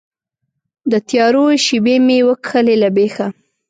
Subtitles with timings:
[0.91, 3.27] د تیارو شیبې مې وکښلې له بیخه